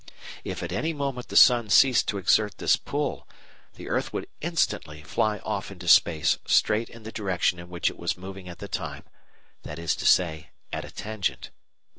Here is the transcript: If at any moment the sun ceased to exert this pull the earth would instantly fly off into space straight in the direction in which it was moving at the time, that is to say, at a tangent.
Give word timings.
If 0.43 0.63
at 0.63 0.71
any 0.71 0.93
moment 0.93 1.27
the 1.27 1.35
sun 1.35 1.69
ceased 1.69 2.07
to 2.07 2.17
exert 2.17 2.57
this 2.57 2.75
pull 2.75 3.27
the 3.75 3.87
earth 3.87 4.11
would 4.11 4.25
instantly 4.41 5.03
fly 5.03 5.37
off 5.45 5.69
into 5.69 5.87
space 5.87 6.39
straight 6.47 6.89
in 6.89 7.03
the 7.03 7.11
direction 7.11 7.59
in 7.59 7.69
which 7.69 7.87
it 7.91 7.99
was 7.99 8.17
moving 8.17 8.49
at 8.49 8.57
the 8.57 8.67
time, 8.67 9.03
that 9.61 9.77
is 9.77 9.95
to 9.97 10.07
say, 10.07 10.49
at 10.73 10.83
a 10.83 10.89
tangent. 10.89 11.51